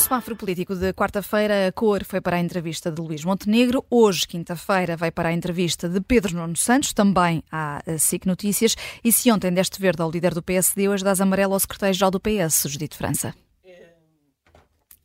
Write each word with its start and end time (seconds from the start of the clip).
semáforo 0.00 0.34
político 0.34 0.74
de 0.74 0.94
quarta-feira, 0.94 1.68
a 1.68 1.72
cor 1.72 2.04
foi 2.04 2.22
para 2.22 2.36
a 2.36 2.40
entrevista 2.40 2.90
de 2.90 3.02
Luís 3.02 3.22
Montenegro. 3.22 3.84
Hoje, 3.90 4.26
quinta-feira, 4.26 4.96
vai 4.96 5.10
para 5.10 5.28
a 5.28 5.32
entrevista 5.32 5.90
de 5.90 6.00
Pedro 6.00 6.36
Nuno 6.36 6.56
Santos, 6.56 6.94
também 6.94 7.44
à 7.52 7.82
SIC 7.98 8.24
Notícias. 8.24 8.74
E 9.04 9.12
se 9.12 9.30
ontem 9.30 9.52
deste 9.52 9.78
verde 9.78 10.00
ao 10.00 10.10
líder 10.10 10.32
do 10.32 10.42
PSD, 10.42 10.88
hoje 10.88 11.04
dás 11.04 11.20
amarelo 11.20 11.52
ao 11.52 11.60
secretário-geral 11.60 12.10
do 12.10 12.18
PS, 12.18 12.64
Judito 12.66 12.96
França. 12.96 13.34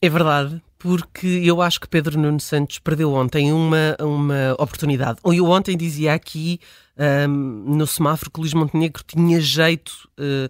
É 0.02 0.10
verdade, 0.10 0.62
porque 0.80 1.28
eu 1.44 1.62
acho 1.62 1.82
que 1.82 1.90
Pedro 1.90 2.18
Nuno 2.18 2.40
Santos 2.40 2.80
perdeu 2.80 3.14
ontem 3.14 3.52
uma, 3.52 3.98
uma 4.00 4.54
oportunidade. 4.54 5.20
Eu 5.26 5.46
ontem 5.46 5.76
dizia 5.76 6.14
aqui 6.14 6.60
um, 7.28 7.76
no 7.76 7.86
semáforo 7.86 8.32
que 8.32 8.40
Luís 8.40 8.54
Montenegro 8.54 9.04
tinha 9.06 9.42
jeito. 9.42 10.08
Uh, 10.18 10.46
eh, 10.46 10.50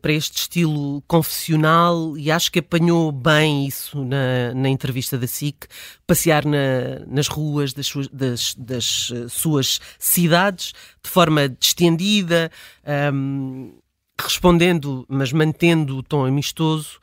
para 0.00 0.12
este 0.12 0.38
estilo 0.38 1.02
confessional 1.08 2.16
e 2.16 2.30
acho 2.30 2.50
que 2.50 2.60
apanhou 2.60 3.10
bem 3.10 3.66
isso 3.66 4.04
na, 4.04 4.54
na 4.54 4.68
entrevista 4.68 5.18
da 5.18 5.26
SIC, 5.26 5.66
passear 6.06 6.44
na, 6.44 7.04
nas 7.06 7.26
ruas 7.26 7.72
das 7.72 7.86
suas, 7.86 8.08
das, 8.08 8.54
das 8.56 9.12
eh, 9.14 9.28
suas, 9.28 9.80
cidades 9.98 10.72
de 11.02 11.10
forma 11.10 11.48
distendida, 11.48 12.50
um, 13.12 13.72
ehm, 13.72 13.74
respondendo, 14.20 15.04
mas 15.08 15.32
mantendo 15.32 15.96
o 15.96 16.02
tom 16.02 16.24
amistoso. 16.24 17.00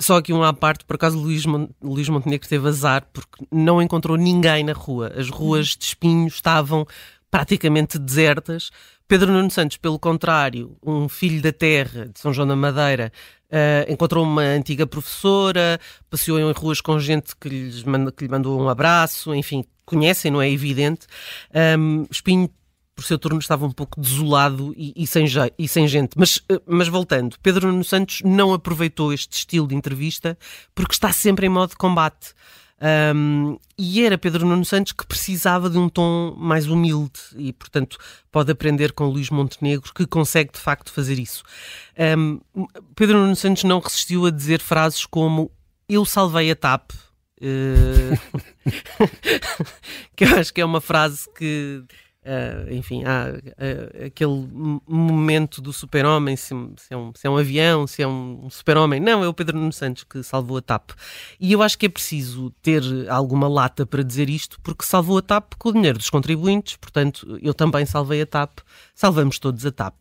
Só 0.00 0.16
aqui 0.16 0.32
um 0.32 0.42
à 0.42 0.52
parte, 0.52 0.84
por 0.84 0.96
acaso 0.96 1.18
Luís, 1.18 1.44
Luís 1.82 2.08
Montenegro 2.08 2.48
teve 2.48 2.66
azar 2.66 3.06
porque 3.12 3.46
não 3.52 3.80
encontrou 3.80 4.16
ninguém 4.16 4.64
na 4.64 4.72
rua. 4.72 5.12
As 5.16 5.28
ruas 5.28 5.76
de 5.76 5.84
Espinho 5.84 6.26
estavam 6.26 6.86
praticamente 7.30 7.98
desertas. 7.98 8.70
Pedro 9.08 9.32
Nuno 9.32 9.50
Santos, 9.50 9.76
pelo 9.76 9.98
contrário, 9.98 10.76
um 10.82 11.08
filho 11.08 11.40
da 11.40 11.52
terra 11.52 12.08
de 12.08 12.18
São 12.18 12.32
João 12.32 12.48
da 12.48 12.56
Madeira, 12.56 13.12
uh, 13.50 13.92
encontrou 13.92 14.24
uma 14.24 14.42
antiga 14.42 14.86
professora, 14.86 15.78
passeou 16.10 16.40
em 16.40 16.52
ruas 16.52 16.80
com 16.80 16.98
gente 16.98 17.36
que, 17.36 17.48
lhes 17.48 17.84
manda, 17.84 18.10
que 18.10 18.24
lhe 18.24 18.30
mandou 18.30 18.60
um 18.60 18.68
abraço, 18.68 19.34
enfim, 19.34 19.64
conhecem, 19.84 20.30
não 20.30 20.42
é 20.42 20.50
evidente. 20.50 21.06
Um, 21.78 22.06
Espinho 22.10 22.50
por 22.96 23.04
seu 23.04 23.18
turno 23.18 23.38
estava 23.38 23.66
um 23.66 23.70
pouco 23.70 24.00
desolado 24.00 24.74
e, 24.74 24.92
e, 24.96 25.06
sem, 25.06 25.26
e 25.58 25.68
sem, 25.68 25.86
gente. 25.86 26.12
Mas, 26.16 26.42
eh, 26.48 26.60
mas 26.66 26.88
voltando, 26.88 27.36
Pedro 27.42 27.70
Nuno 27.70 27.84
Santos 27.84 28.22
não 28.24 28.54
aproveitou 28.54 29.12
este 29.12 29.36
estilo 29.36 29.68
de 29.68 29.74
entrevista 29.74 30.36
porque 30.74 30.94
está 30.94 31.12
sempre 31.12 31.46
em 31.46 31.50
modo 31.50 31.70
de 31.70 31.76
combate. 31.76 32.32
Um, 32.78 33.58
e 33.78 34.04
era 34.04 34.18
Pedro 34.18 34.46
Nuno 34.46 34.64
Santos 34.64 34.92
que 34.92 35.06
precisava 35.06 35.70
de 35.70 35.78
um 35.78 35.88
tom 35.88 36.34
mais 36.36 36.66
humilde 36.66 37.20
e, 37.36 37.52
portanto, 37.52 37.98
pode 38.30 38.52
aprender 38.52 38.92
com 38.92 39.06
Luís 39.06 39.30
Montenegro, 39.30 39.92
que 39.94 40.06
consegue 40.06 40.52
de 40.52 40.58
facto 40.58 40.92
fazer 40.92 41.18
isso. 41.18 41.42
Um, 42.18 42.40
Pedro 42.94 43.18
Nuno 43.18 43.36
Santos 43.36 43.64
não 43.64 43.80
resistiu 43.80 44.26
a 44.26 44.30
dizer 44.30 44.60
frases 44.60 45.06
como 45.06 45.50
Eu 45.88 46.04
salvei 46.04 46.50
a 46.50 46.56
TAP. 46.56 46.90
Uh... 47.40 48.18
que 50.16 50.24
eu 50.24 50.36
acho 50.38 50.52
que 50.52 50.60
é 50.60 50.64
uma 50.64 50.80
frase 50.80 51.28
que 51.36 51.82
Uh, 52.26 52.74
enfim, 52.74 53.04
há 53.04 53.28
uh, 53.30 54.06
aquele 54.06 54.48
momento 54.88 55.62
do 55.62 55.72
super-homem, 55.72 56.34
se, 56.34 56.48
se, 56.76 56.92
é 56.92 56.96
um, 56.96 57.12
se, 57.14 57.24
é 57.24 57.30
um, 57.30 57.36
avião, 57.36 57.86
se 57.86 58.02
é 58.02 58.08
um, 58.08 58.48
super-homem. 58.50 58.98
Não, 58.98 59.22
é 59.22 59.28
o 59.28 59.32
Pedro 59.32 59.56
Nuno 59.56 59.72
Santos 59.72 60.02
que 60.02 60.24
salvou 60.24 60.56
a 60.56 60.60
TAP. 60.60 60.90
E 61.38 61.52
eu 61.52 61.62
acho 61.62 61.78
que 61.78 61.86
é 61.86 61.88
preciso 61.88 62.50
ter 62.60 62.82
alguma 63.08 63.46
lata 63.46 63.86
para 63.86 64.02
dizer 64.02 64.28
isto, 64.28 64.60
porque 64.60 64.84
salvou 64.84 65.18
a 65.18 65.22
TAP 65.22 65.54
com 65.56 65.68
o 65.68 65.72
dinheiro 65.72 65.98
dos 65.98 66.10
contribuintes, 66.10 66.74
portanto, 66.74 67.38
eu 67.40 67.54
também 67.54 67.86
salvei 67.86 68.20
a 68.22 68.26
TAP, 68.26 68.58
salvamos 68.92 69.38
todos 69.38 69.64
a 69.64 69.70
TAP. 69.70 69.94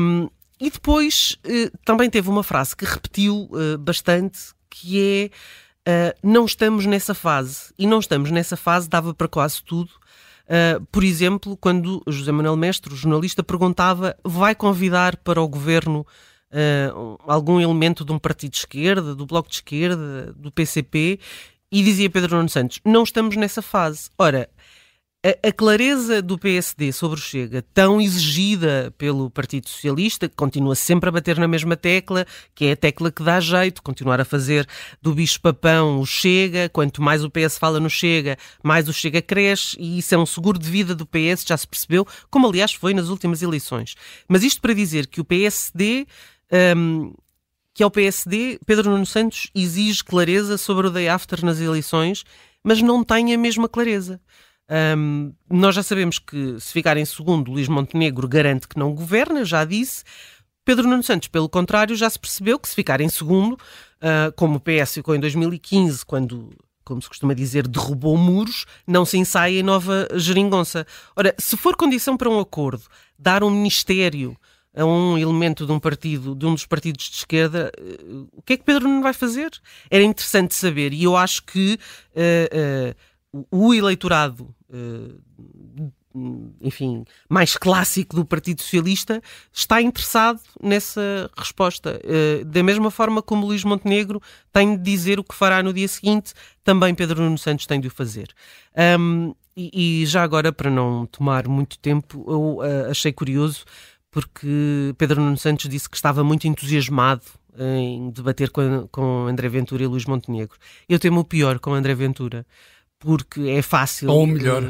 Um, 0.00 0.30
e 0.58 0.70
depois 0.70 1.36
uh, 1.44 1.78
também 1.84 2.08
teve 2.08 2.30
uma 2.30 2.42
frase 2.42 2.74
que 2.74 2.86
repetiu 2.86 3.50
bastante, 3.80 4.54
que 4.70 5.30
é 5.84 6.14
não 6.22 6.46
estamos 6.46 6.86
nessa 6.86 7.12
fase. 7.12 7.74
E 7.78 7.86
não 7.86 7.98
estamos 7.98 8.30
nessa 8.30 8.56
fase, 8.56 8.88
dava 8.88 9.12
para 9.12 9.28
quase 9.28 9.62
tudo 9.62 9.90
Uh, 10.44 10.84
por 10.90 11.04
exemplo, 11.04 11.56
quando 11.56 12.02
José 12.06 12.32
Manuel 12.32 12.56
Mestre, 12.56 12.92
o 12.92 12.96
jornalista, 12.96 13.42
perguntava 13.42 14.16
vai 14.24 14.54
convidar 14.54 15.16
para 15.16 15.40
o 15.40 15.48
governo 15.48 16.06
uh, 16.50 17.18
algum 17.26 17.60
elemento 17.60 18.04
de 18.04 18.12
um 18.12 18.18
partido 18.18 18.52
de 18.52 18.58
esquerda, 18.58 19.14
do 19.14 19.26
Bloco 19.26 19.48
de 19.48 19.56
Esquerda, 19.56 20.32
do 20.36 20.50
PCP, 20.50 21.18
e 21.70 21.82
dizia 21.82 22.10
Pedro 22.10 22.36
Nuno 22.36 22.50
Santos, 22.50 22.80
não 22.84 23.02
estamos 23.02 23.34
nessa 23.36 23.62
fase. 23.62 24.10
Ora, 24.18 24.48
a, 25.24 25.48
a, 25.48 25.52
clareza 25.52 26.20
do 26.20 26.36
PSD 26.36 26.90
sobre 26.90 27.16
o 27.16 27.22
Chega, 27.22 27.64
tão 27.72 28.00
exigida 28.00 28.92
pelo 28.98 29.30
Partido 29.30 29.68
Socialista, 29.68 30.28
que 30.28 30.34
continua 30.34 30.74
sempre 30.74 31.08
a 31.08 31.12
bater 31.12 31.38
na 31.38 31.46
mesma 31.46 31.76
tecla, 31.76 32.26
que 32.54 32.64
é 32.64 32.72
a 32.72 32.76
tecla 32.76 33.12
que 33.12 33.22
dá 33.22 33.38
jeito, 33.38 33.84
continuar 33.84 34.20
a 34.20 34.24
fazer 34.24 34.66
do 35.00 35.14
bicho-papão 35.14 36.00
o 36.00 36.06
Chega, 36.06 36.68
quanto 36.68 37.00
mais 37.00 37.22
o 37.22 37.30
PS 37.30 37.56
fala 37.56 37.78
no 37.78 37.88
Chega, 37.88 38.36
mais 38.64 38.88
o 38.88 38.92
Chega 38.92 39.22
cresce, 39.22 39.76
e 39.78 39.98
isso 39.98 40.12
é 40.12 40.18
um 40.18 40.26
seguro 40.26 40.58
de 40.58 40.68
vida 40.68 40.92
do 40.92 41.06
PS, 41.06 41.44
já 41.46 41.56
se 41.56 41.68
percebeu, 41.68 42.04
como 42.28 42.48
aliás 42.48 42.72
foi 42.72 42.92
nas 42.92 43.08
últimas 43.08 43.42
eleições. 43.42 43.94
Mas 44.26 44.42
isto 44.42 44.60
para 44.60 44.74
dizer 44.74 45.06
que 45.06 45.20
o 45.20 45.24
PSD. 45.24 46.06
Um, 46.76 47.14
que 47.74 47.82
ao 47.82 47.90
PSD, 47.90 48.58
Pedro 48.66 48.90
Nuno 48.90 49.06
Santos 49.06 49.50
exige 49.54 50.04
clareza 50.04 50.58
sobre 50.58 50.88
o 50.88 50.90
day 50.90 51.08
after 51.08 51.42
nas 51.42 51.58
eleições, 51.58 52.22
mas 52.62 52.82
não 52.82 53.02
tem 53.02 53.32
a 53.32 53.38
mesma 53.38 53.66
clareza. 53.66 54.20
Um, 54.96 55.34
nós 55.50 55.74
já 55.74 55.82
sabemos 55.82 56.18
que 56.18 56.58
se 56.58 56.72
ficar 56.72 56.96
em 56.96 57.04
segundo, 57.04 57.50
Luís 57.50 57.68
Montenegro 57.68 58.26
garante 58.26 58.66
que 58.66 58.78
não 58.78 58.94
governa, 58.94 59.44
já 59.44 59.66
disse. 59.66 60.02
Pedro 60.64 60.88
Nuno 60.88 61.02
Santos, 61.02 61.28
pelo 61.28 61.48
contrário, 61.48 61.94
já 61.94 62.08
se 62.08 62.18
percebeu 62.18 62.58
que 62.58 62.68
se 62.68 62.74
ficar 62.74 63.00
em 63.00 63.08
segundo, 63.08 63.52
uh, 63.52 64.32
como 64.34 64.56
o 64.56 64.60
PS 64.60 64.94
ficou 64.94 65.14
em 65.14 65.20
2015, 65.20 66.06
quando, 66.06 66.50
como 66.84 67.02
se 67.02 67.08
costuma 67.08 67.34
dizer, 67.34 67.66
derrubou 67.68 68.16
muros, 68.16 68.64
não 68.86 69.04
se 69.04 69.18
ensaia 69.18 69.60
em 69.60 69.62
nova 69.62 70.08
geringonça. 70.14 70.86
Ora, 71.14 71.34
se 71.38 71.56
for 71.56 71.76
condição 71.76 72.16
para 72.16 72.30
um 72.30 72.38
acordo 72.38 72.84
dar 73.18 73.44
um 73.44 73.50
ministério 73.50 74.36
a 74.74 74.86
um 74.86 75.18
elemento 75.18 75.66
de 75.66 75.72
um 75.72 75.78
partido, 75.78 76.34
de 76.34 76.46
um 76.46 76.54
dos 76.54 76.64
partidos 76.64 77.10
de 77.10 77.16
esquerda, 77.16 77.70
uh, 77.78 78.28
o 78.32 78.40
que 78.40 78.54
é 78.54 78.56
que 78.56 78.64
Pedro 78.64 78.88
Nuno 78.88 79.02
vai 79.02 79.12
fazer? 79.12 79.50
Era 79.90 80.02
interessante 80.02 80.54
saber, 80.54 80.94
e 80.94 81.04
eu 81.04 81.14
acho 81.14 81.42
que 81.42 81.78
uh, 82.14 82.94
o 83.50 83.72
eleitorado, 83.72 84.54
enfim, 86.60 87.04
mais 87.28 87.56
clássico 87.56 88.16
do 88.16 88.24
Partido 88.24 88.60
Socialista 88.60 89.22
está 89.52 89.80
interessado 89.80 90.40
nessa 90.62 91.30
resposta. 91.36 92.00
Eh, 92.04 92.44
da 92.44 92.62
mesma 92.62 92.90
forma 92.90 93.22
como 93.22 93.46
Luís 93.46 93.64
Montenegro 93.64 94.20
tem 94.52 94.76
de 94.76 94.82
dizer 94.82 95.18
o 95.18 95.24
que 95.24 95.34
fará 95.34 95.62
no 95.62 95.72
dia 95.72 95.88
seguinte, 95.88 96.34
também 96.62 96.94
Pedro 96.94 97.22
Nuno 97.22 97.38
Santos 97.38 97.66
tem 97.66 97.80
de 97.80 97.88
o 97.88 97.90
fazer. 97.90 98.28
Um, 98.98 99.34
e, 99.56 100.02
e, 100.02 100.06
já 100.06 100.22
agora, 100.22 100.52
para 100.52 100.70
não 100.70 101.04
tomar 101.06 101.46
muito 101.46 101.78
tempo, 101.78 102.24
eu 102.26 102.56
uh, 102.56 102.90
achei 102.90 103.12
curioso 103.12 103.64
porque 104.10 104.94
Pedro 104.96 105.20
Nuno 105.20 105.36
Santos 105.36 105.68
disse 105.68 105.88
que 105.88 105.96
estava 105.96 106.24
muito 106.24 106.46
entusiasmado 106.46 107.22
em 107.58 108.10
debater 108.10 108.50
com, 108.50 108.88
com 108.90 109.26
André 109.26 109.48
Ventura 109.48 109.82
e 109.82 109.86
Luís 109.86 110.06
Montenegro. 110.06 110.56
Eu 110.88 110.98
temo 110.98 111.20
o 111.20 111.24
pior 111.24 111.58
com 111.58 111.74
André 111.74 111.94
Ventura 111.94 112.46
porque 113.02 113.40
é 113.48 113.62
fácil. 113.62 114.10
Ou 114.10 114.26
melhor. 114.26 114.62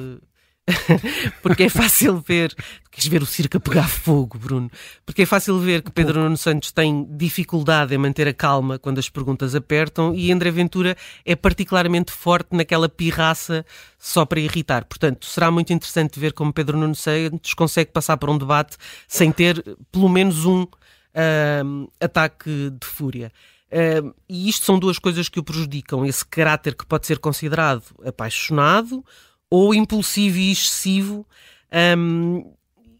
porque 1.42 1.64
é 1.64 1.68
fácil 1.68 2.20
ver. 2.20 2.54
Queres 2.90 3.06
ver 3.08 3.22
o 3.22 3.26
circo 3.26 3.56
a 3.56 3.60
pegar 3.60 3.88
fogo, 3.88 4.38
Bruno? 4.38 4.70
Porque 5.04 5.22
é 5.22 5.26
fácil 5.26 5.58
ver 5.58 5.82
que 5.82 5.90
Pedro 5.90 6.20
Nuno 6.20 6.36
Santos 6.36 6.70
tem 6.72 7.06
dificuldade 7.10 7.94
em 7.94 7.98
manter 7.98 8.28
a 8.28 8.34
calma 8.34 8.78
quando 8.78 8.98
as 8.98 9.08
perguntas 9.08 9.54
apertam 9.54 10.14
e 10.14 10.30
André 10.30 10.50
Ventura 10.50 10.96
é 11.24 11.34
particularmente 11.34 12.12
forte 12.12 12.54
naquela 12.54 12.88
pirraça 12.88 13.64
só 13.98 14.24
para 14.24 14.40
irritar. 14.40 14.84
Portanto, 14.84 15.26
será 15.26 15.50
muito 15.50 15.72
interessante 15.72 16.18
ver 16.18 16.32
como 16.32 16.52
Pedro 16.52 16.78
Nuno 16.78 16.94
Santos 16.94 17.54
consegue 17.54 17.90
passar 17.90 18.16
por 18.16 18.30
um 18.30 18.38
debate 18.38 18.76
sem 19.08 19.32
ter 19.32 19.62
pelo 19.90 20.08
menos 20.08 20.44
um 20.44 20.62
uh, 20.62 21.92
ataque 22.00 22.70
de 22.70 22.86
fúria. 22.86 23.32
Uh, 23.72 24.14
e 24.28 24.50
isto 24.50 24.66
são 24.66 24.78
duas 24.78 24.98
coisas 24.98 25.28
que 25.28 25.40
o 25.40 25.42
prejudicam: 25.42 26.04
esse 26.04 26.24
caráter 26.26 26.74
que 26.74 26.84
pode 26.84 27.06
ser 27.06 27.18
considerado 27.18 27.84
apaixonado 28.04 29.04
ou 29.50 29.74
impulsivo 29.74 30.36
e 30.38 30.52
excessivo, 30.52 31.26
um, 31.98 32.54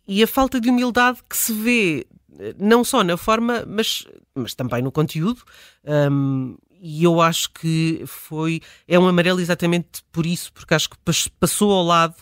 e 0.07 0.23
a 0.23 0.27
falta 0.27 0.61
de 0.61 0.71
humildade 0.71 1.21
que 1.29 1.37
se 1.37 1.53
vê 1.53 2.07
eh, 2.39 2.55
não 2.59 2.85
só 2.85 3.03
na 3.05 3.17
forma, 3.17 3.65
mas, 3.67 4.07
mas 4.35 4.55
também 4.55 4.83
no 4.83 4.93
conteúdo. 4.93 5.43
Um, 5.85 6.57
e 6.81 7.05
eu 7.05 7.21
acho 7.21 7.51
que 7.53 8.03
foi 8.07 8.61
é 8.89 8.99
um 8.99 9.07
amarelo 9.07 9.41
exatamente 9.41 10.03
por 10.11 10.27
isso, 10.27 10.53
porque 10.53 10.75
acho 10.75 10.91
que 10.91 10.97
passou 11.39 11.71
ao 11.71 11.85
lado 11.85 12.17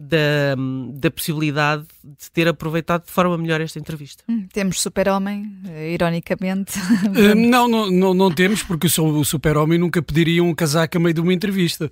da, 0.00 0.56
da 0.94 1.10
possibilidade 1.10 1.84
de 2.02 2.30
ter 2.30 2.48
aproveitado 2.48 3.04
de 3.04 3.10
forma 3.10 3.36
melhor 3.36 3.60
esta 3.60 3.78
entrevista. 3.78 4.24
Hum, 4.28 4.46
temos 4.52 4.80
super-homem, 4.80 5.52
eh, 5.68 5.92
ironicamente. 5.92 6.78
Uh, 7.10 7.34
não, 7.34 7.66
não, 7.66 7.90
não, 7.90 8.14
não, 8.14 8.30
temos, 8.30 8.62
porque 8.62 8.86
o 8.86 9.24
super-homem 9.24 9.78
nunca 9.78 10.00
pediria 10.00 10.42
um 10.44 10.54
casaco 10.54 10.96
a 10.96 11.00
meio 11.00 11.14
de 11.14 11.20
uma 11.20 11.32
entrevista. 11.32 11.90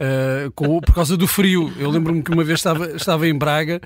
Uh, 0.00 0.50
com, 0.52 0.80
por 0.80 0.94
causa 0.94 1.16
do 1.16 1.26
frio. 1.26 1.70
Eu 1.78 1.90
lembro-me 1.90 2.22
que 2.22 2.30
uma 2.30 2.42
vez 2.42 2.60
estava, 2.60 2.86
estava 2.92 3.28
em 3.28 3.36
Braga 3.36 3.80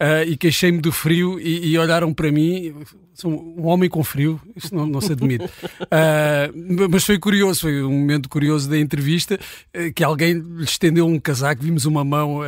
uh, 0.00 0.26
e 0.26 0.36
queixei-me 0.36 0.78
do 0.78 0.90
frio 0.90 1.38
e, 1.38 1.72
e, 1.72 1.78
olharam 1.78 2.12
para 2.12 2.32
mim. 2.32 2.74
Sou 3.12 3.30
um 3.30 3.66
homem 3.66 3.90
com 3.90 4.02
frio, 4.02 4.40
isso 4.56 4.74
não, 4.74 4.86
não 4.86 5.00
se 5.00 5.12
admite. 5.12 5.44
Uh, 5.44 6.88
mas 6.90 7.04
foi 7.04 7.18
curioso, 7.18 7.60
foi 7.60 7.82
um 7.82 7.90
momento 7.90 8.28
curioso 8.28 8.68
da 8.68 8.78
entrevista 8.78 9.38
uh, 9.76 9.92
que 9.92 10.02
alguém 10.02 10.34
lhe 10.34 10.64
estendeu 10.64 11.06
um 11.06 11.18
casaco, 11.20 11.62
vimos 11.62 11.84
uma 11.84 12.02
mão 12.02 12.40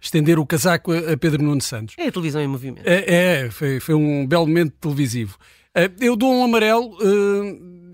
estender 0.00 0.38
o 0.38 0.44
casaco 0.44 0.92
a, 0.92 1.12
a, 1.12 1.16
Pedro 1.16 1.42
Nuno 1.42 1.62
Santos. 1.62 1.94
É 1.98 2.08
a 2.08 2.12
televisão 2.12 2.42
em 2.42 2.46
movimento. 2.46 2.86
É, 2.86 3.44
é 3.44 3.50
foi, 3.50 3.80
foi 3.80 3.94
um 3.94 4.26
belo 4.26 4.46
momento 4.46 4.74
televisivo. 4.78 5.38
eu 5.98 6.14
dou 6.14 6.32
um 6.32 6.44
amarelo 6.44 6.98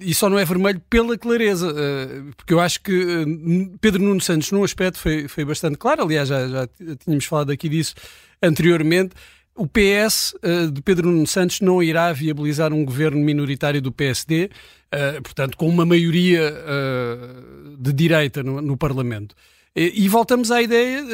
e 0.00 0.14
só 0.14 0.28
não 0.28 0.38
é 0.38 0.44
vermelho 0.44 0.80
pela 0.88 1.16
clareza, 1.16 1.74
porque 2.36 2.52
eu 2.54 2.60
acho 2.60 2.80
que 2.80 2.92
Pedro 3.80 4.02
Nuno 4.02 4.20
Santos, 4.20 4.50
num 4.50 4.64
aspecto, 4.64 4.98
foi, 4.98 5.28
foi 5.28 5.44
bastante 5.44 5.76
claro. 5.76 6.02
Aliás, 6.02 6.28
já, 6.28 6.46
já 6.48 6.68
tínhamos 7.04 7.24
falado 7.24 7.50
aqui 7.50 7.68
disso 7.68 7.94
anteriormente, 8.42 9.14
o 9.54 9.66
PS 9.66 10.36
eh, 10.42 10.66
de 10.66 10.82
Pedro 10.82 11.10
Nuno 11.10 11.26
Santos 11.26 11.60
não 11.60 11.82
irá 11.82 12.12
viabilizar 12.12 12.72
um 12.72 12.84
governo 12.84 13.18
minoritário 13.18 13.80
do 13.80 13.90
PSD, 13.90 14.50
eh, 14.92 15.20
portanto, 15.22 15.56
com 15.56 15.68
uma 15.68 15.86
maioria 15.86 16.54
de 17.78 17.92
direita 17.92 18.42
no, 18.42 18.60
no 18.60 18.76
Parlamento. 18.76 19.34
E 19.78 20.08
voltamos 20.08 20.50
à 20.50 20.62
ideia, 20.62 21.04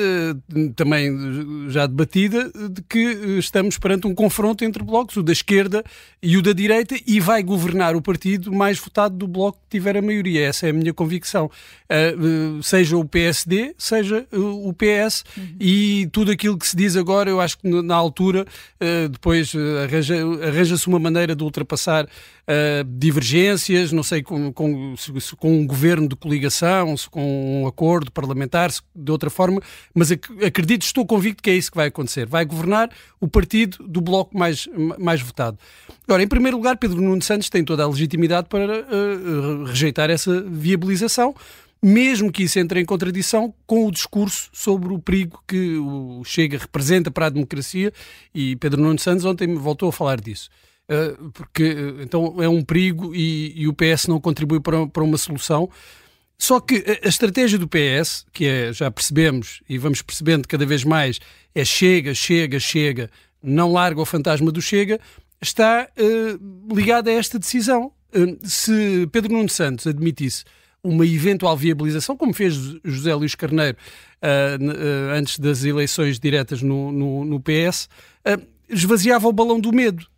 também 0.77 1.69
já 1.69 1.85
debatida, 1.85 2.49
de 2.71 2.81
que 2.89 3.01
estamos 3.37 3.77
perante 3.77 4.07
um 4.07 4.15
confronto 4.15 4.65
entre 4.65 4.85
blocos, 4.85 5.17
o 5.17 5.23
da 5.23 5.33
esquerda 5.33 5.83
e 6.23 6.37
o 6.37 6.43
da 6.43 6.53
direita, 6.53 6.95
e 7.05 7.19
vai 7.19 7.43
governar 7.43 7.97
o 7.97 8.01
partido 8.01 8.53
mais 8.53 8.79
votado 8.79 9.17
do 9.17 9.27
bloco 9.27 9.59
que 9.63 9.79
tiver 9.79 9.97
a 9.97 10.03
maioria. 10.03 10.47
Essa 10.47 10.69
é 10.69 10.71
a 10.71 10.73
minha 10.73 10.95
convicção. 10.95 11.51
Seja 12.63 12.97
o 12.97 13.05
PSD, 13.05 13.75
seja 13.77 14.25
o 14.33 14.73
PS, 14.73 15.25
uhum. 15.37 15.57
e 15.59 16.09
tudo 16.13 16.31
aquilo 16.31 16.57
que 16.57 16.67
se 16.67 16.77
diz 16.77 16.97
agora, 16.97 17.29
eu 17.29 17.41
acho 17.41 17.59
que 17.59 17.69
na 17.69 17.97
altura, 17.97 18.47
depois 19.11 19.53
arranja-se 19.83 20.43
arranja 20.47 20.77
uma 20.87 21.01
maneira 21.01 21.35
de 21.35 21.43
ultrapassar 21.43 22.07
divergências, 22.87 23.91
não 23.91 24.03
sei, 24.03 24.23
com, 24.23 24.53
com, 24.53 24.95
se, 24.97 25.35
com 25.37 25.53
um 25.53 25.67
governo 25.67 26.09
de 26.09 26.15
coligação, 26.15 26.97
se 26.97 27.11
com 27.11 27.63
um 27.63 27.67
acordo 27.67 28.11
parlamentar, 28.13 28.52
se 28.71 28.81
de 28.95 29.11
outra 29.11 29.31
forma, 29.31 29.61
mas 29.95 30.13
ac 30.13 30.27
acredito, 30.45 30.83
estou 30.83 31.07
convicto 31.07 31.43
que 31.43 31.51
é 31.51 31.55
isso 31.55 31.71
que 31.71 31.77
vai 31.77 31.89
acontecer. 31.89 32.27
Vai 32.27 32.45
governar 32.45 32.91
o 33.21 33.29
partido 33.29 33.85
do 33.87 34.01
bloco 34.01 34.37
mais, 34.37 34.69
mais 34.99 35.21
votado. 35.21 35.59
Agora, 36.05 36.23
em 36.23 36.29
primeiro 36.29 36.57
lugar, 36.57 36.77
Pedro 36.77 37.01
Nuno 37.01 37.23
Santos 37.23 37.49
tem 37.49 37.65
toda 37.65 37.85
a 37.85 37.89
legitimidade 37.89 38.49
para 38.49 38.81
uh, 38.81 39.65
rejeitar 39.65 40.11
essa 40.11 40.43
viabilização 40.43 41.35
mesmo 41.85 42.31
que 42.31 42.45
isso 42.45 42.61
entre 42.61 42.81
em 42.81 42.85
contradição 42.85 43.53
com 43.67 43.87
o 43.87 43.91
discurso 43.91 44.49
sobre 44.53 44.93
o 44.93 45.01
perigo 45.01 45.43
que 45.49 45.77
o 45.79 46.23
Chega 46.25 46.57
representa 46.57 47.11
para 47.11 47.27
a 47.27 47.29
democracia, 47.29 47.93
e 48.33 48.55
Pedro 48.55 48.81
Nuno 48.81 49.01
Santos 49.01 49.25
ontem 49.25 49.53
voltou 49.57 49.89
a 49.89 49.93
falar 49.93 50.21
disso. 50.21 50.49
Eh, 50.89 51.15
porque 51.33 51.63
eh, 51.63 52.03
então 52.03 52.43
é 52.43 52.49
um 52.49 52.63
perigo 52.63 53.15
e, 53.15 53.53
e 53.57 53.69
o 53.69 53.73
PS 53.73 54.09
não 54.09 54.21
contribui 54.21 54.61
para, 54.61 54.87
para 54.87 55.03
uma 55.03 55.17
solução. 55.17 55.69
Só 56.43 56.59
que 56.59 56.85
a 57.05 57.09
estratégia 57.09 57.57
do 57.57 57.69
PS, 57.69 58.27
que 58.33 58.47
é, 58.47 58.73
já 58.73 58.91
percebemos 58.91 59.63
e 59.69 59.79
vamos 59.79 60.03
percebendo 60.03 60.49
cada 60.49 60.67
vez 60.67 60.83
mais, 60.83 61.21
é 61.55 61.65
chega, 61.65 62.13
chega, 62.15 62.59
chega, 62.59 63.09
não 63.41 63.71
larga 63.71 64.01
o 64.01 64.05
fantasma 64.05 64.51
do 64.51 64.61
chega, 64.61 64.99
está 65.41 65.89
uh, 65.97 66.75
ligada 66.75 67.11
a 67.11 67.13
esta 67.13 67.39
decisão. 67.39 67.93
Uh, 68.13 68.37
se 68.43 69.09
Pedro 69.13 69.33
Nuno 69.33 69.49
Santos 69.49 69.87
admitisse 69.87 70.43
uma 70.83 71.07
eventual 71.07 71.57
viabilização, 71.57 72.17
como 72.17 72.35
fez 72.35 72.57
José 72.83 73.15
Luís 73.15 73.37
Carneiro 73.37 73.79
uh, 74.21 75.15
antes 75.17 75.39
das 75.39 75.63
eleições 75.63 76.19
diretas 76.19 76.61
no, 76.61 76.91
no, 76.91 77.25
no 77.25 77.41
PS, 77.41 77.89
esvaziava 78.69 79.29
o 79.29 79.33
balão 79.33 79.61
do 79.61 79.73
medo. 79.73 80.09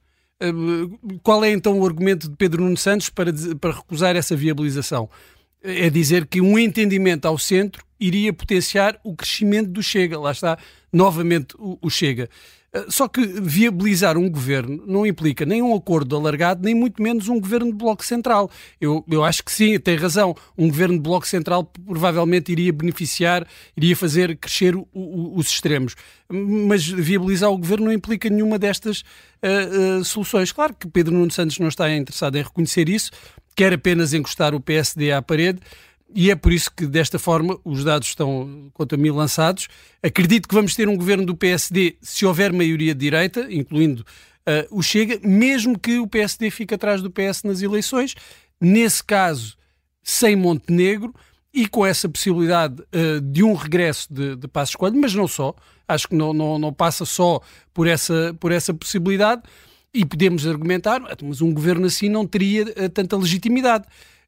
Qual 1.22 1.44
é 1.44 1.50
então 1.50 1.78
o 1.78 1.86
argumento 1.86 2.30
de 2.30 2.36
Pedro 2.36 2.62
Nuno 2.62 2.78
Santos 2.78 3.10
para, 3.10 3.30
para 3.60 3.72
recusar 3.72 4.16
essa 4.16 4.34
viabilização? 4.34 5.10
É 5.66 5.88
dizer 5.88 6.26
que 6.26 6.42
um 6.42 6.58
entendimento 6.58 7.26
ao 7.26 7.38
centro 7.38 7.82
iria 7.98 8.32
potenciar 8.32 9.00
o 9.02 9.16
crescimento 9.16 9.70
do 9.70 9.82
Chega. 9.82 10.20
Lá 10.20 10.30
está, 10.30 10.58
novamente, 10.92 11.54
o, 11.58 11.78
o 11.80 11.88
Chega. 11.88 12.28
Ah, 12.74 12.86
só 12.88 13.06
que 13.06 13.24
viabilizar 13.24 14.18
um 14.18 14.28
governo 14.28 14.82
não 14.84 15.06
implica 15.06 15.46
nem 15.46 15.62
um 15.62 15.74
acordo 15.74 16.16
alargado, 16.16 16.64
nem 16.64 16.74
muito 16.74 17.00
menos 17.00 17.28
um 17.28 17.40
governo 17.40 17.70
de 17.70 17.78
bloco 17.78 18.04
central. 18.04 18.50
Eu, 18.80 19.04
eu 19.08 19.24
acho 19.24 19.44
que 19.44 19.52
sim, 19.52 19.78
tem 19.78 19.96
razão. 19.96 20.34
Um 20.58 20.68
governo 20.68 20.96
de 20.96 21.00
bloco 21.00 21.26
central 21.26 21.64
provavelmente 21.64 22.50
iria 22.50 22.72
beneficiar, 22.72 23.46
iria 23.76 23.94
fazer 23.94 24.36
crescer 24.36 24.74
o, 24.74 24.88
o, 24.92 25.38
os 25.38 25.48
extremos. 25.48 25.94
Mas 26.28 26.84
viabilizar 26.84 27.50
o 27.50 27.58
governo 27.58 27.86
não 27.86 27.92
implica 27.92 28.28
nenhuma 28.28 28.58
destas 28.58 29.00
uh, 29.42 30.00
uh, 30.00 30.04
soluções. 30.04 30.50
Claro 30.50 30.74
que 30.74 30.88
Pedro 30.88 31.14
Nuno 31.14 31.30
Santos 31.30 31.58
não 31.60 31.68
está 31.68 31.94
interessado 31.94 32.36
em 32.36 32.42
reconhecer 32.42 32.88
isso, 32.88 33.12
quer 33.54 33.72
apenas 33.72 34.12
encostar 34.12 34.54
o 34.54 34.60
PSD 34.60 35.12
à 35.12 35.22
parede 35.22 35.60
e 36.14 36.30
é 36.30 36.36
por 36.36 36.52
isso 36.52 36.70
que, 36.70 36.86
desta 36.86 37.18
forma, 37.18 37.58
os 37.64 37.82
dados 37.82 38.08
estão, 38.08 38.70
quanto 38.72 38.94
a 38.94 38.98
mim, 38.98 39.10
lançados. 39.10 39.66
Acredito 40.00 40.48
que 40.48 40.54
vamos 40.54 40.76
ter 40.76 40.88
um 40.88 40.96
governo 40.96 41.26
do 41.26 41.34
PSD 41.34 41.96
se 42.00 42.24
houver 42.24 42.52
maioria 42.52 42.94
de 42.94 43.00
direita, 43.00 43.48
incluindo 43.50 44.02
uh, 44.02 44.78
o 44.78 44.80
Chega, 44.80 45.18
mesmo 45.26 45.76
que 45.76 45.98
o 45.98 46.06
PSD 46.06 46.52
fique 46.52 46.72
atrás 46.72 47.02
do 47.02 47.10
PS 47.10 47.42
nas 47.42 47.62
eleições. 47.62 48.14
Nesse 48.60 49.02
caso, 49.02 49.56
sem 50.04 50.36
Montenegro 50.36 51.12
e 51.52 51.66
com 51.66 51.84
essa 51.84 52.08
possibilidade 52.08 52.80
uh, 52.80 53.20
de 53.20 53.42
um 53.42 53.54
regresso 53.54 54.06
de, 54.12 54.36
de 54.36 54.46
Passos 54.46 54.76
Coelho, 54.76 55.00
mas 55.00 55.14
não 55.14 55.26
só. 55.26 55.52
Acho 55.88 56.08
que 56.08 56.14
não, 56.14 56.32
não, 56.32 56.60
não 56.60 56.72
passa 56.72 57.04
só 57.04 57.40
por 57.72 57.88
essa, 57.88 58.36
por 58.38 58.52
essa 58.52 58.72
possibilidade. 58.72 59.42
E 59.94 60.04
podemos 60.04 60.46
argumentar, 60.46 61.00
ah, 61.02 61.16
mas 61.22 61.40
um 61.40 61.54
governo 61.54 61.86
assim 61.86 62.08
não 62.08 62.26
teria 62.26 62.64
uh, 62.64 62.88
tanta 62.88 63.16
legitimidade. 63.16 63.84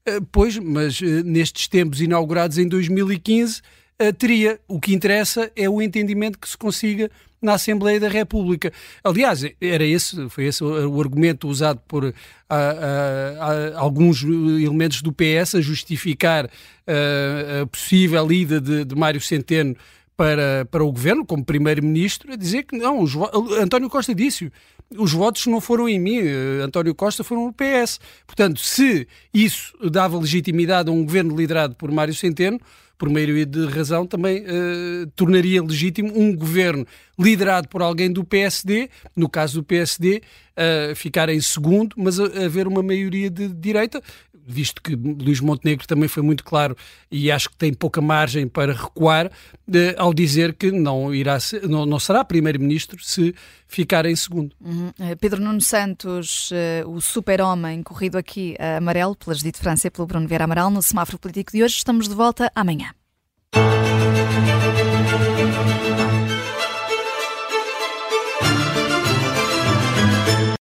Eh, 0.07 0.21
pois, 0.31 0.57
mas 0.57 1.03
eh, 1.03 1.23
nestes 1.25 1.67
tempos 1.67 2.01
inaugurados 2.01 2.59
em 2.59 2.69
2015, 2.69 3.61
eh, 3.99 4.13
teria. 4.13 4.61
O 4.69 4.81
que 4.81 4.95
interessa 4.95 5.51
é 5.57 5.69
o 5.69 5.83
entendimento 5.83 6.39
que 6.39 6.49
se 6.49 6.57
consiga 6.57 7.11
na 7.43 7.55
Assembleia 7.55 7.99
da 7.99 8.09
República. 8.09 8.73
Aliás, 9.03 9.45
era 9.61 9.85
esse, 9.85 10.29
foi 10.31 10.45
esse 10.47 10.63
o 10.65 11.01
argumento 11.01 11.49
usado 11.49 11.81
por 11.87 12.15
a, 12.49 12.57
a, 12.57 13.75
a, 13.75 13.79
alguns 13.79 14.23
elementos 14.23 15.03
do 15.03 15.13
PS 15.13 15.57
a 15.57 15.61
justificar 15.61 16.47
a, 16.47 17.67
possível 17.67 18.33
ida 18.33 18.61
de, 18.61 18.85
de 18.85 18.95
Mário 18.95 19.21
Centeno 19.21 19.77
para, 20.17 20.67
para 20.71 20.85
o 20.85 20.91
governo, 20.91 21.27
como 21.27 21.45
primeiro-ministro, 21.45 22.33
a 22.33 22.37
dizer 22.37 22.63
que 22.63 22.77
não, 22.77 23.01
os, 23.01 23.15
António 23.61 23.91
Costa 23.91 24.15
disse 24.15 24.51
os 24.97 25.13
votos 25.13 25.47
não 25.47 25.61
foram 25.61 25.89
em 25.89 25.99
mim, 25.99 26.19
eh, 26.19 26.63
António 26.63 26.95
Costa 26.95 27.25
foram 27.25 27.47
no 27.47 27.53
PS. 27.53 27.99
Portanto, 28.27 28.61
se 28.61 29.07
isso 29.35 29.77
dava 29.91 30.19
legitimidade 30.19 30.89
a 30.89 30.93
um 30.93 31.05
governo 31.05 31.37
liderado 31.37 31.75
por 31.75 31.91
Mário 31.91 32.15
Centeno, 32.15 32.61
por 32.97 33.11
maioria 33.11 33.45
de 33.45 33.67
razão, 33.67 34.07
também 34.07 34.43
uh, 34.43 35.07
tornaria 35.15 35.63
legítimo 35.63 36.19
um 36.19 36.35
governo 36.35 36.87
liderado 37.19 37.69
por 37.69 37.83
alguém 37.83 38.11
do 38.11 38.25
PSD, 38.25 38.89
no 39.15 39.29
caso 39.29 39.61
do 39.61 39.65
PSD, 39.65 40.23
uh, 40.57 40.97
ficar 40.97 41.29
em 41.29 41.41
segundo, 41.41 41.95
mas 41.99 42.19
haver 42.19 42.67
uma 42.67 42.83
maioria 42.83 43.29
de 43.29 43.49
direita 43.49 44.01
visto 44.47 44.81
que 44.81 44.95
Luís 44.95 45.41
Montenegro 45.41 45.87
também 45.87 46.09
foi 46.09 46.23
muito 46.23 46.45
claro 46.45 46.77
e 47.11 47.31
acho 47.31 47.51
que 47.51 47.57
tem 47.57 47.75
pouca 47.75 48.01
margem 48.01 48.47
para 48.47 48.73
recuar 48.73 49.31
de, 49.67 49.95
ao 49.99 50.15
dizer 50.15 50.55
que 50.55 50.71
não, 50.71 51.13
irá 51.13 51.41
ser, 51.41 51.69
não, 51.69 51.85
não 51.85 51.99
será 51.99 52.25
primeiro-ministro 52.25 53.03
se 53.03 53.35
ficar 53.67 54.07
em 54.07 54.15
segundo. 54.15 54.55
Uhum. 54.61 54.93
Eh, 55.01 55.17
Pedro 55.17 55.41
Nuno 55.41 55.61
Santos, 55.61 56.51
uh, 56.53 56.89
o 56.89 57.01
super-homem 57.01 57.83
corrido 57.83 58.17
aqui 58.17 58.57
uh, 58.61 58.79
amarelo, 58.79 59.17
pela 59.17 59.35
Judite 59.35 59.59
França 59.59 59.89
e 59.89 59.91
pelo 59.91 60.07
Bruno 60.07 60.29
Vieira 60.29 60.45
Amaral, 60.45 60.71
no 60.71 60.83
semáforo 60.83 61.19
político 61.19 61.51
de 61.53 61.65
hoje. 61.65 61.77
Estamos 61.77 62.09
de 62.09 62.15
volta 62.15 62.51
amanhã. 62.55 62.91